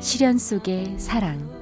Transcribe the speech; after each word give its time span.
시련 0.00 0.38
속의 0.38 0.94
사랑 0.96 1.58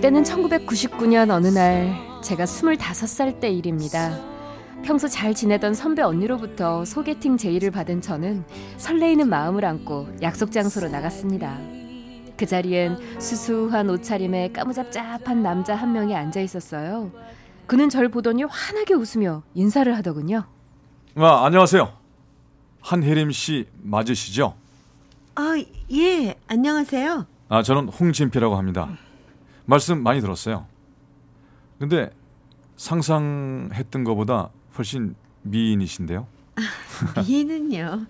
때는 0.00 0.22
1999년 0.22 1.30
어느 1.30 1.48
날 1.48 1.94
제가 2.22 2.44
25살 2.44 3.40
때 3.40 3.50
일입니다. 3.50 4.20
평소 4.84 5.08
잘 5.08 5.34
지내던 5.34 5.74
선배 5.74 6.02
언니로부터 6.02 6.84
소개팅 6.84 7.36
제의를 7.36 7.70
받은 7.70 8.02
저는 8.02 8.44
설레이는 8.76 9.28
마음을 9.28 9.64
안고 9.64 10.08
약속 10.22 10.52
장소로 10.52 10.88
나갔습니다. 10.88 11.58
그 12.36 12.46
자리엔 12.46 12.98
수수한 13.18 13.88
옷차림에 13.90 14.52
까무잡잡한 14.52 15.42
남자 15.42 15.74
한 15.74 15.92
명이 15.92 16.14
앉아 16.14 16.40
있었어요. 16.40 17.10
그는 17.66 17.88
절 17.88 18.08
보더니 18.10 18.44
환하게 18.44 18.94
웃으며 18.94 19.42
인사를 19.54 19.96
하더군요. 19.96 20.53
아, 21.16 21.44
안녕하세요. 21.46 21.92
한혜림 22.80 23.30
씨 23.30 23.66
맞으시죠? 23.82 24.56
아, 25.36 25.62
예, 25.92 26.34
안녕하세요. 26.48 27.26
아, 27.48 27.62
저는 27.62 27.88
홍진표라고 27.88 28.56
합니다. 28.56 28.88
말씀 29.64 30.02
많이 30.02 30.20
들었어요. 30.20 30.66
근데 31.78 32.10
상상했던 32.76 34.02
것보다 34.02 34.50
훨씬 34.76 35.14
미인이신데요. 35.42 36.26
미인은요? 37.24 38.06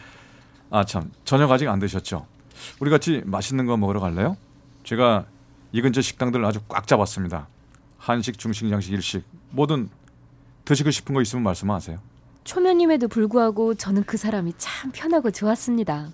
아, 0.70 0.84
참. 0.84 1.10
저녁 1.24 1.50
아직 1.50 1.68
안 1.68 1.78
드셨죠? 1.78 2.26
우리 2.80 2.90
같이 2.90 3.22
맛있는 3.26 3.66
거 3.66 3.76
먹으러 3.76 4.00
갈래요? 4.00 4.38
제가 4.84 5.26
이 5.72 5.82
근처 5.82 6.00
식당들 6.00 6.42
아주 6.46 6.60
꽉 6.66 6.86
잡았습니다. 6.86 7.46
한식, 7.98 8.38
중식, 8.38 8.70
양식, 8.70 8.92
일식 8.92 9.22
뭐든 9.50 9.90
드시고 10.64 10.90
싶은 10.90 11.14
거 11.14 11.20
있으면 11.20 11.44
말씀하세요. 11.44 11.98
초면임에도 12.48 13.08
불구하고 13.08 13.74
저는 13.74 14.04
그 14.04 14.16
사람이 14.16 14.54
참 14.56 14.90
편하고 14.90 15.30
좋았습니다. 15.30 16.08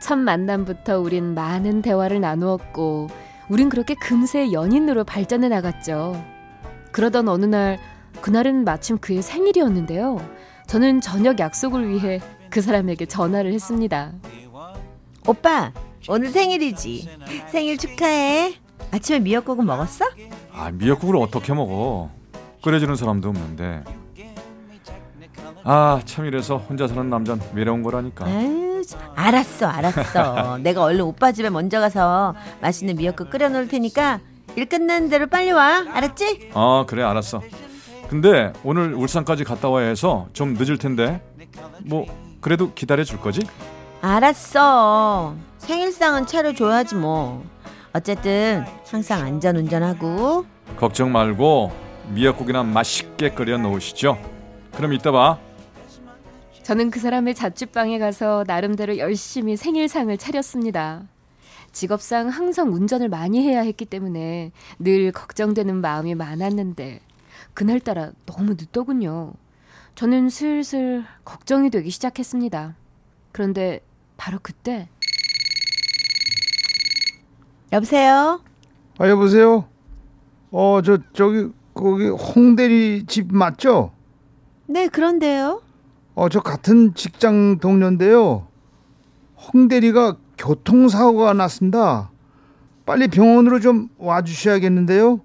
첫 0.00 0.16
만남부터 0.16 0.98
우린 0.98 1.34
많은 1.34 1.82
대화를 1.82 2.22
나누었고 2.22 3.08
우린 3.50 3.68
그렇게 3.68 3.94
금세 3.94 4.50
연인으로 4.50 5.04
발전해 5.04 5.50
나갔죠. 5.50 6.24
그러던 6.90 7.28
어느 7.28 7.44
날 7.44 7.78
그날은 8.22 8.64
마침 8.64 8.96
그의 8.96 9.20
생일이었는데요. 9.20 10.26
저는 10.68 11.02
저녁 11.02 11.38
약속을 11.38 11.86
위해 11.86 12.22
그 12.48 12.62
사람에게 12.62 13.04
전화를 13.04 13.52
했습니다. 13.52 14.14
오빠, 15.28 15.70
오늘 16.08 16.30
생일이지. 16.30 17.10
생일 17.48 17.76
축하해. 17.76 18.54
아침에 18.90 19.18
미역국은 19.18 19.66
먹었어? 19.66 20.06
아, 20.50 20.70
미역국을 20.70 21.16
어떻게 21.16 21.52
먹어? 21.52 22.10
끓여주는 22.62 22.96
사람도 22.96 23.28
없는데. 23.28 23.84
아, 25.64 26.00
참 26.04 26.26
이래서 26.26 26.56
혼자 26.56 26.86
사는 26.88 27.08
남자는 27.08 27.42
외로운 27.54 27.82
거라니까. 27.82 28.28
에이, 28.28 28.82
알았어, 29.14 29.66
알았어. 29.66 30.58
내가 30.62 30.82
얼른 30.82 31.00
오빠 31.02 31.32
집에 31.32 31.50
먼저 31.50 31.80
가서 31.80 32.34
맛있는 32.60 32.96
미역국 32.96 33.30
끓여 33.30 33.48
놓을 33.48 33.68
테니까 33.68 34.20
일 34.56 34.68
끝나는 34.68 35.08
대로 35.08 35.26
빨리 35.28 35.52
와. 35.52 35.84
알았지? 35.92 36.50
아, 36.54 36.84
그래, 36.86 37.02
알았어. 37.02 37.40
근데 38.08 38.52
오늘 38.64 38.92
울산까지 38.94 39.44
갔다 39.44 39.68
와야 39.68 39.88
해서 39.88 40.26
좀 40.32 40.54
늦을 40.54 40.78
텐데. 40.78 41.22
뭐 41.84 42.06
그래도 42.40 42.72
기다려 42.74 43.04
줄 43.04 43.20
거지? 43.20 43.40
알았어. 44.02 45.34
생일상은 45.58 46.26
차려줘야지 46.26 46.96
뭐. 46.96 47.44
어쨌든 47.94 48.64
항상 48.90 49.20
안전 49.22 49.56
운전하고 49.56 50.44
걱정 50.78 51.12
말고 51.12 51.70
미역국이나 52.08 52.62
맛있게 52.64 53.30
끓여 53.30 53.56
놓으시죠. 53.58 54.18
그럼 54.74 54.92
이따 54.92 55.12
봐. 55.12 55.38
저는 56.72 56.90
그 56.90 57.00
사람의 57.00 57.34
자취방에 57.34 57.98
가서 57.98 58.44
나름대로 58.46 58.96
열심히 58.96 59.58
생일상을 59.58 60.16
차렸습니다. 60.16 61.02
직업상 61.70 62.28
항상 62.30 62.72
운전을 62.72 63.10
많이 63.10 63.42
해야 63.46 63.60
했기 63.60 63.84
때문에 63.84 64.52
늘 64.78 65.12
걱정되는 65.12 65.82
마음이 65.82 66.14
많았는데 66.14 67.00
그날따라 67.52 68.12
너무 68.24 68.54
늦더군요. 68.54 69.34
저는 69.96 70.30
슬슬 70.30 71.04
걱정이 71.26 71.68
되기 71.68 71.90
시작했습니다. 71.90 72.74
그런데 73.32 73.80
바로 74.16 74.38
그때 74.40 74.88
여보세요? 77.70 78.40
아 78.98 79.08
여보세요. 79.10 79.68
어 80.50 80.80
저 80.82 80.96
저기 81.12 81.50
거기 81.74 82.08
홍대리 82.08 83.04
집 83.06 83.30
맞죠? 83.30 83.92
네, 84.66 84.88
그런데요. 84.88 85.60
어 86.14 86.28
저 86.28 86.40
같은 86.40 86.94
직장 86.94 87.58
동료인데요. 87.58 88.46
홍 89.36 89.68
대리가 89.68 90.16
교통사고가 90.38 91.32
났습니다. 91.32 92.10
빨리 92.84 93.08
병원으로 93.08 93.60
좀 93.60 93.88
와주셔야겠는데요. 93.98 95.20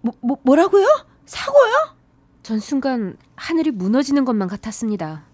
뭐, 0.00 0.14
뭐 0.20 0.38
뭐라고요? 0.42 0.86
사고요? 1.26 1.72
전 2.42 2.60
순간 2.60 3.16
하늘이 3.36 3.70
무너지는 3.70 4.24
것만 4.24 4.48
같았습니다. 4.48 5.24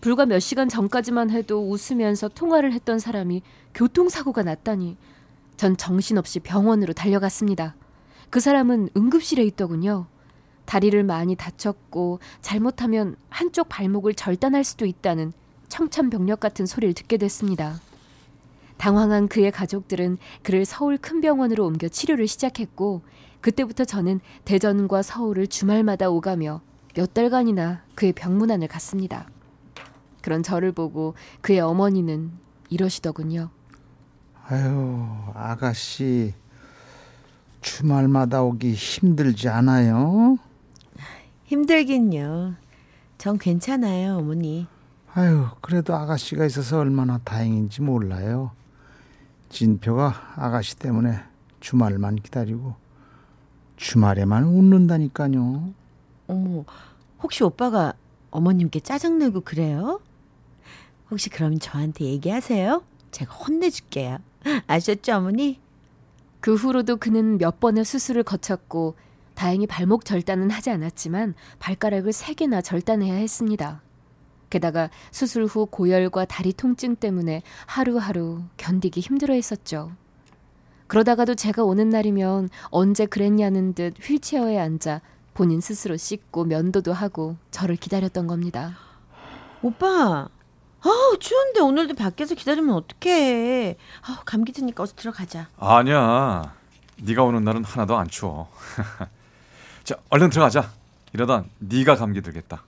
불과 0.00 0.26
몇 0.26 0.40
시간 0.40 0.68
전까지만 0.68 1.30
해도 1.30 1.70
웃으면서 1.70 2.28
통화를 2.28 2.72
했던 2.72 2.98
사람이 2.98 3.42
교통사고가 3.74 4.42
났다니 4.42 4.96
전 5.56 5.76
정신없이 5.76 6.40
병원으로 6.40 6.92
달려갔습니다. 6.92 7.76
그 8.28 8.40
사람은 8.40 8.88
응급실에 8.96 9.44
있더군요. 9.44 10.06
다리를 10.72 11.04
많이 11.04 11.36
다쳤고 11.36 12.20
잘못하면 12.40 13.14
한쪽 13.28 13.68
발목을 13.68 14.14
절단할 14.14 14.64
수도 14.64 14.86
있다는 14.86 15.34
청천벽력 15.68 16.40
같은 16.40 16.64
소리를 16.64 16.94
듣게 16.94 17.18
됐습니다. 17.18 17.78
당황한 18.78 19.28
그의 19.28 19.50
가족들은 19.50 20.16
그를 20.42 20.64
서울 20.64 20.96
큰 20.96 21.20
병원으로 21.20 21.66
옮겨 21.66 21.88
치료를 21.88 22.26
시작했고 22.26 23.02
그때부터 23.42 23.84
저는 23.84 24.20
대전과 24.46 25.02
서울을 25.02 25.48
주말마다 25.48 26.08
오가며 26.08 26.62
몇 26.94 27.12
달간이나 27.12 27.82
그의 27.94 28.14
병문안을 28.14 28.66
갔습니다. 28.68 29.28
그런 30.22 30.42
저를 30.42 30.72
보고 30.72 31.12
그의 31.42 31.60
어머니는 31.60 32.30
이러시더군요. 32.70 33.50
아유 34.48 35.06
아가씨 35.34 36.32
주말마다 37.60 38.42
오기 38.42 38.72
힘들지 38.72 39.50
않아요? 39.50 40.38
힘들긴요. 41.52 42.54
전 43.18 43.36
괜찮아요, 43.36 44.16
어머니. 44.16 44.66
아유 45.12 45.48
그래도 45.60 45.94
아가씨가 45.94 46.46
있어서 46.46 46.78
얼마나 46.78 47.18
다행인지 47.18 47.82
몰라요. 47.82 48.52
진표가 49.50 50.32
아가씨 50.36 50.76
때문에 50.76 51.20
주말만 51.60 52.16
기다리고 52.16 52.74
주말에만 53.76 54.44
웃는다니까요. 54.44 55.74
어머, 56.28 56.64
혹시 57.22 57.44
오빠가 57.44 57.92
어머님께 58.30 58.80
짜증내고 58.80 59.42
그래요? 59.42 60.00
혹시 61.10 61.28
그럼 61.28 61.58
저한테 61.58 62.06
얘기하세요? 62.06 62.82
제가 63.10 63.34
혼내줄게요. 63.34 64.16
아셨죠, 64.68 65.16
어머니? 65.16 65.60
그 66.40 66.54
후로도 66.54 66.96
그는 66.96 67.36
몇 67.36 67.60
번의 67.60 67.84
수술을 67.84 68.22
거쳤고 68.22 68.94
다행히 69.34 69.66
발목 69.66 70.04
절단은 70.04 70.50
하지 70.50 70.70
않았지만 70.70 71.34
발가락을 71.58 72.12
세 72.12 72.34
개나 72.34 72.60
절단해야 72.60 73.14
했습니다. 73.14 73.82
게다가 74.50 74.90
수술 75.10 75.46
후 75.46 75.66
고열과 75.66 76.26
다리 76.26 76.52
통증 76.52 76.94
때문에 76.94 77.42
하루하루 77.66 78.42
견디기 78.58 79.00
힘들어 79.00 79.34
했었죠. 79.34 79.92
그러다가도 80.86 81.34
제가 81.34 81.64
오는 81.64 81.88
날이면 81.88 82.50
언제 82.64 83.06
그랬냐는 83.06 83.72
듯 83.72 83.94
휠체어에 83.98 84.58
앉아 84.58 85.00
본인 85.32 85.62
스스로 85.62 85.96
씻고 85.96 86.44
면도도 86.44 86.92
하고 86.92 87.36
저를 87.50 87.76
기다렸던 87.76 88.26
겁니다. 88.26 88.76
오빠, 89.62 90.28
아 90.82 91.16
추운데 91.18 91.60
오늘도 91.60 91.94
밖에서 91.94 92.34
기다리면 92.34 92.74
어떡해. 92.74 93.76
아 94.02 94.20
감기 94.26 94.52
드니까 94.52 94.82
어서 94.82 94.94
들어가자. 94.94 95.48
아니야. 95.56 96.54
네가 96.96 97.24
오는 97.24 97.42
날은 97.42 97.64
하나도 97.64 97.96
안 97.96 98.08
추워. 98.08 98.50
자, 99.84 99.96
얼른 100.10 100.30
들어가자. 100.30 100.70
이러다 101.12 101.44
네가 101.58 101.96
감기 101.96 102.22
들겠다. 102.22 102.62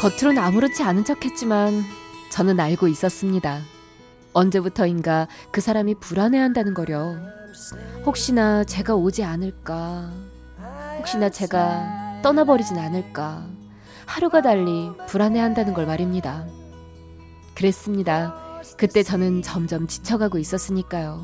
겉으론 0.00 0.36
아무렇지 0.38 0.82
않은 0.82 1.04
척했지만 1.04 1.82
저는 2.30 2.60
알고 2.60 2.88
있었습니다. 2.88 3.60
언제부터인가 4.34 5.28
그 5.50 5.60
사람이 5.60 5.94
불안해한다는 5.94 6.74
거려. 6.74 7.16
혹시나 8.04 8.64
제가 8.64 8.96
오지 8.96 9.24
않을까. 9.24 10.10
혹시나 10.98 11.30
제가 11.30 12.20
떠나버리진 12.22 12.76
않을까. 12.76 13.46
하루가 14.04 14.42
달리 14.42 14.90
불안해한다는 15.06 15.72
걸 15.72 15.86
말입니다. 15.86 16.44
그랬습니다. 17.54 18.43
그때 18.76 19.02
저는 19.02 19.42
점점 19.42 19.86
지쳐가고 19.86 20.38
있었으니까요. 20.38 21.20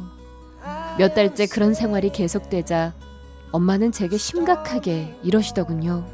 몇 0.98 1.14
달째 1.14 1.46
그런 1.46 1.74
생활이 1.74 2.10
계속되자 2.10 2.94
엄마는 3.52 3.92
제게 3.92 4.16
심각하게 4.16 5.18
이러시더군요. 5.22 6.06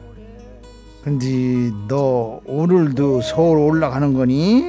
근데 1.02 1.70
너 1.88 2.40
오늘도 2.46 3.20
서울 3.22 3.58
올라가는 3.58 4.12
거니? 4.14 4.64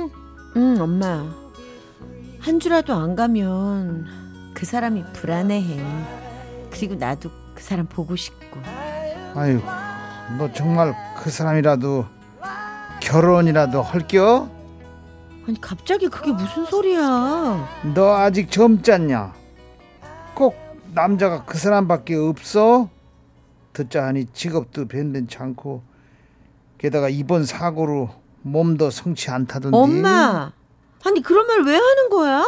응, 0.56 0.78
엄마. 0.80 1.26
한 2.40 2.60
주라도 2.60 2.94
안 2.94 3.16
가면 3.16 4.06
그 4.54 4.66
사람이 4.66 5.04
불안해해. 5.14 5.82
그리고 6.72 6.96
나도 6.96 7.30
그 7.56 7.64
사람 7.64 7.88
보고 7.88 8.16
싶고. 8.16 8.60
아이고, 9.34 9.62
너 10.38 10.52
정말 10.54 10.96
그 11.18 11.30
사람이라도 11.30 12.06
결혼이라도 13.02 13.82
할겨? 13.82 14.50
아니 15.48 15.60
갑자기 15.62 16.08
그게 16.10 16.32
무슨 16.32 16.66
소리야? 16.66 17.68
너 17.96 18.16
아직 18.16 18.52
젊잖냐? 18.52 19.34
꼭 20.36 20.56
남자가 20.94 21.46
그 21.46 21.58
사람밖에 21.58 22.16
없어? 22.16 22.90
듣자 23.74 24.06
하니 24.06 24.26
직업도 24.34 24.88
변변치 24.88 25.38
않고 25.38 25.84
게다가 26.78 27.10
이번 27.10 27.46
사고로 27.46 28.10
몸도 28.42 28.90
성치 28.90 29.30
않다던데 29.30 29.78
엄마. 29.78 30.52
아니 31.06 31.22
그런 31.22 31.48
말 31.48 31.62
왜 31.62 31.76
하는 31.76 32.10
거야? 32.10 32.44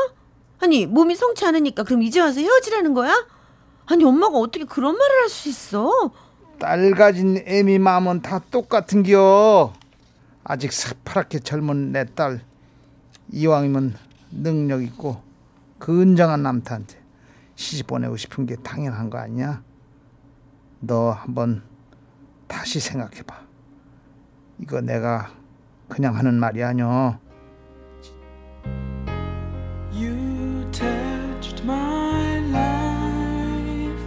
아니 0.59 0.85
몸이 0.85 1.15
성치 1.15 1.45
않으니까 1.45 1.83
그럼 1.83 2.01
이제 2.01 2.19
와서 2.19 2.39
헤어지라는 2.41 2.93
거야? 2.93 3.13
아니 3.85 4.03
엄마가 4.03 4.37
어떻게 4.37 4.65
그런 4.65 4.97
말을 4.97 5.21
할 5.21 5.29
수 5.29 5.47
있어? 5.49 6.11
딸 6.59 6.91
가진 6.91 7.41
애미 7.45 7.79
마음은 7.79 8.21
다 8.21 8.41
똑같은겨 8.51 9.71
아직 10.43 10.73
새파랗게 10.73 11.39
젊은 11.39 11.91
내 11.93 12.05
딸 12.15 12.41
이왕이면 13.31 13.95
능력 14.31 14.83
있고 14.83 15.21
근정한 15.77 16.43
남자한테 16.43 16.97
시집 17.55 17.87
보내고 17.87 18.17
싶은 18.17 18.45
게 18.45 18.55
당연한 18.57 19.09
거 19.09 19.17
아니야? 19.17 19.63
너 20.79 21.11
한번 21.11 21.61
다시 22.47 22.79
생각해 22.79 23.23
봐 23.23 23.41
이거 24.59 24.81
내가 24.81 25.31
그냥 25.87 26.15
하는 26.15 26.35
말이 26.35 26.63
아니여 26.63 27.19
You 29.93 30.69
touched 30.71 31.63
my 31.63 32.37
life. 32.49 34.03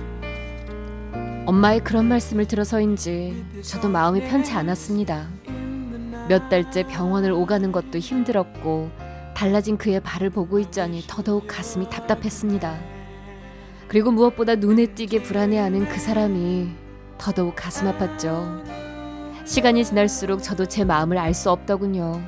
엄마의 1.47 1.81
그런 1.81 2.07
말씀을 2.07 2.47
들어서인지 2.47 3.45
저도 3.63 3.89
마음이 3.89 4.21
편치 4.29 4.53
않았습니다. 4.53 5.29
몇 6.29 6.49
달째 6.49 6.87
병원을 6.87 7.33
오가는 7.33 7.71
것도 7.73 7.99
힘들었고 7.99 8.91
달라진 9.35 9.77
그의 9.77 10.01
발을 10.01 10.31
보고 10.31 10.59
있자니 10.59 11.05
더더욱 11.07 11.47
가슴이 11.47 11.89
답답했습니다. 11.91 12.79
그리고 13.89 14.11
무엇보다 14.11 14.55
눈에 14.55 14.87
띄게 14.87 15.23
불안해하는 15.23 15.89
그 15.89 15.99
사람이 15.99 16.71
더더욱 17.19 17.55
가슴 17.57 17.87
아팠죠. 17.87 18.63
시간이 19.47 19.85
지날수록 19.85 20.43
저도 20.43 20.67
제 20.67 20.85
마음을 20.85 21.19
알 21.19 21.35
수 21.35 21.51
없더군요. 21.51 22.23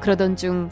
그러던 0.00 0.36
중 0.36 0.68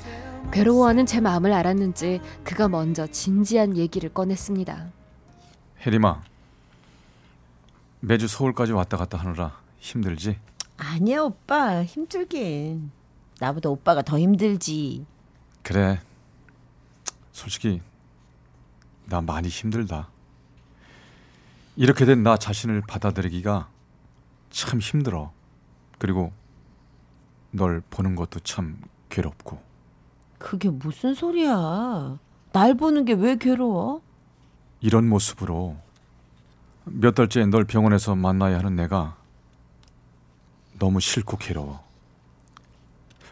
괴로워하는 0.53 1.07
제 1.07 1.21
마음을 1.21 1.53
알았는지 1.53 2.21
그가 2.43 2.69
먼저 2.69 3.07
진지한 3.07 3.77
얘기를 3.77 4.13
꺼냈습니다. 4.13 4.93
혜림아, 5.87 6.23
매주 8.01 8.29
서울까지 8.29 8.73
왔다 8.73 8.97
갔다 8.97 9.19
하느라 9.19 9.59
힘들지? 9.79 10.37
아니야 10.77 11.23
오빠 11.23 11.83
힘들긴. 11.85 12.91
나보다 13.41 13.71
오빠가 13.71 14.03
더 14.03 14.19
힘들지. 14.19 15.07
그래. 15.65 16.01
솔직히 17.33 17.81
나 19.07 19.21
많이 19.21 19.49
힘들다. 19.49 20.09
이렇게 21.77 22.05
된 22.05 22.23
나 22.23 22.37
자신을 22.37 22.83
받아들이기가 22.83 23.69
참 24.51 24.79
힘들어. 24.81 25.33
그리고 25.99 26.33
널 27.51 27.83
보는 27.91 28.15
것도 28.15 28.41
참 28.41 28.79
괴롭고. 29.09 29.61
그게 30.39 30.69
무슨 30.71 31.15
소리야? 31.15 32.19
날 32.53 32.75
보는 32.77 33.05
게 33.05 33.15
왜 33.15 33.37
괴로워? 33.37 34.01
이런 34.81 35.09
모습으로 35.09 35.77
몇 36.85 37.15
달째 37.15 37.45
널 37.47 37.65
병원에서 37.65 38.15
만나야 38.15 38.59
하는 38.59 38.77
내가 38.77 39.17
너무 40.79 41.01
싫고 41.01 41.39
괴로워. 41.39 41.83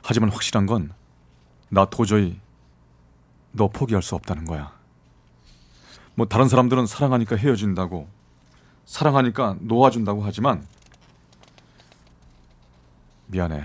하지만 0.02 0.30
확실한 0.30 0.66
건 0.66 0.92
나 1.72 1.86
도저히 1.86 2.38
너 3.52 3.68
포기할 3.68 4.02
수 4.02 4.14
없다는 4.14 4.44
거야. 4.44 4.72
뭐 6.14 6.26
다른 6.26 6.48
사람들은 6.48 6.86
사랑하니까 6.86 7.36
헤어진다고 7.36 8.08
사랑하니까 8.84 9.56
놓아준다고 9.60 10.22
하지만 10.22 10.66
미안해. 13.26 13.64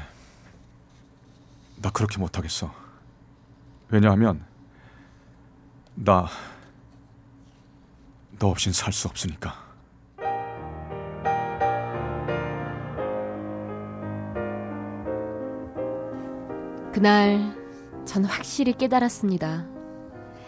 나 1.82 1.90
그렇게 1.92 2.18
못하겠어. 2.18 2.74
왜냐하면 3.90 4.46
나 5.96 6.30
너 8.40 8.50
없인 8.50 8.72
살 8.72 8.94
수 8.94 9.08
없으니까. 9.08 9.66
그날 16.94 17.67
전 18.08 18.24
확실히 18.24 18.72
깨달았습니다. 18.72 19.68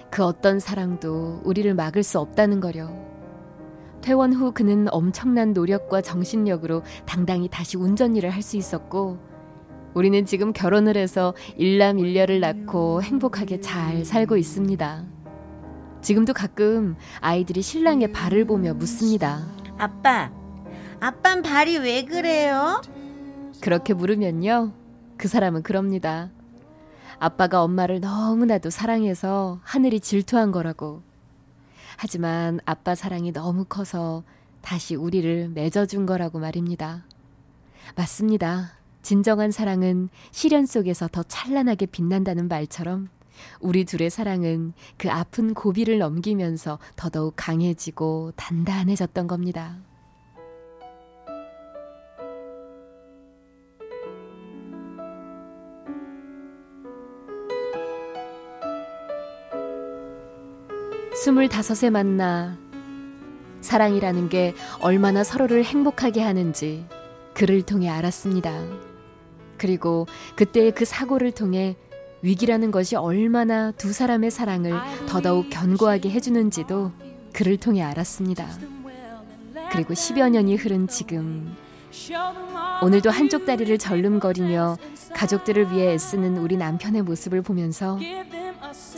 그 0.09 0.23
어떤 0.23 0.59
사랑도 0.59 1.41
우리를 1.43 1.71
막을 1.75 2.03
수 2.03 2.17
없다는 2.19 2.61
거려. 2.61 2.89
퇴원 4.01 4.31
후 4.31 4.53
그는 4.53 4.87
엄청난 4.91 5.51
노력과 5.51 6.01
정신력으로 6.01 6.83
당당히 7.05 7.49
다시 7.49 7.75
운전 7.77 8.15
일을 8.15 8.29
할 8.29 8.41
수 8.41 8.55
있었고, 8.55 9.19
우리는 9.93 10.25
지금 10.25 10.53
결혼을 10.53 10.95
해서 10.95 11.33
일남일녀를 11.57 12.39
낳고 12.39 13.03
행복하게 13.03 13.59
잘 13.59 14.05
살고 14.05 14.37
있습니다. 14.37 15.05
지금도 16.01 16.31
가끔 16.33 16.95
아이들이 17.19 17.61
신랑의 17.61 18.13
발을 18.13 18.45
보며 18.45 18.73
묻습니다. 18.73 19.45
아빠, 19.77 20.31
아빤 21.01 21.41
발이 21.41 21.79
왜 21.79 22.05
그래요? 22.05 22.81
그렇게 23.59 23.93
물으면요. 23.93 24.71
그 25.17 25.27
사람은 25.27 25.63
그럽니다. 25.63 26.31
아빠가 27.19 27.63
엄마를 27.63 27.99
너무나도 27.99 28.69
사랑해서 28.69 29.59
하늘이 29.63 29.99
질투한 29.99 30.51
거라고. 30.51 31.01
하지만 31.97 32.59
아빠 32.65 32.95
사랑이 32.95 33.33
너무 33.33 33.65
커서 33.65 34.23
다시 34.61 34.95
우리를 34.95 35.49
맺어준 35.49 36.05
거라고 36.05 36.39
말입니다. 36.39 37.03
맞습니다. 37.95 38.71
진정한 39.01 39.51
사랑은 39.51 40.09
시련 40.31 40.65
속에서 40.65 41.07
더 41.09 41.23
찬란하게 41.23 41.87
빛난다는 41.87 42.47
말처럼 42.47 43.09
우리 43.59 43.83
둘의 43.83 44.09
사랑은 44.09 44.73
그 44.97 45.09
아픈 45.09 45.53
고비를 45.53 45.97
넘기면서 45.97 46.79
더더욱 46.95 47.33
강해지고 47.35 48.33
단단해졌던 48.35 49.27
겁니다. 49.27 49.77
스물다섯에 61.19 61.89
만나 61.89 62.57
사랑이라는 63.59 64.29
게 64.29 64.55
얼마나 64.79 65.25
서로를 65.25 65.65
행복하게 65.65 66.21
하는지 66.21 66.85
그를 67.33 67.61
통해 67.61 67.89
알았습니다. 67.89 68.63
그리고 69.57 70.07
그때의 70.37 70.71
그 70.71 70.85
사고를 70.85 71.33
통해 71.33 71.75
위기라는 72.21 72.71
것이 72.71 72.95
얼마나 72.95 73.71
두 73.71 73.91
사람의 73.91 74.31
사랑을 74.31 74.71
더더욱 75.09 75.49
견고하게 75.49 76.09
해주는지도 76.09 76.93
그를 77.33 77.57
통해 77.57 77.81
알았습니다. 77.81 78.47
그리고 79.73 79.93
10여 79.93 80.29
년이 80.29 80.55
흐른 80.55 80.87
지금 80.87 81.53
오늘도 82.81 83.09
한쪽 83.09 83.45
다리를 83.45 83.77
절름거리며 83.77 84.77
가족들을 85.15 85.73
위해 85.73 85.95
애쓰는 85.95 86.37
우리 86.37 86.55
남편의 86.55 87.01
모습을 87.01 87.41
보면서 87.41 87.99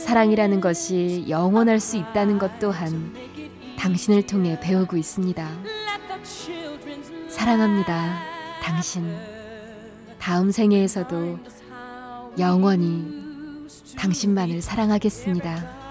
사랑이라는 0.02 0.60
것이 0.60 1.24
영원할 1.28 1.78
수 1.78 1.96
있다는 1.96 2.38
것 2.38 2.58
또한 2.58 3.14
당신을 3.78 4.26
통해 4.26 4.58
배우고 4.60 4.96
있습니다. 4.96 5.48
사랑합니다. 7.28 8.22
당신. 8.60 9.16
다음 10.18 10.50
생애에서도 10.50 11.38
영원히 12.38 13.22
당신만을 13.96 14.60
사랑하겠습니다. 14.60 15.82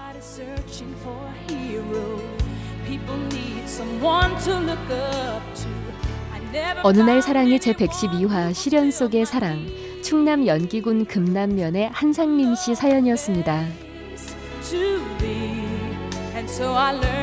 어느 6.82 7.00
날 7.00 7.22
found 7.22 7.22
사랑의 7.22 7.60
제 7.60 7.72
anyone 7.72 7.72
112화 7.72 8.52
시련 8.52 8.90
속의 8.90 9.24
사랑 9.24 9.66
충남 10.02 10.46
연기군 10.46 11.06
금남면의 11.06 11.90
한상림 11.92 12.54
씨 12.54 12.74
사연이었습니다. 12.74 13.91
So 16.52 16.74
I 16.74 16.92
learned. 16.92 17.21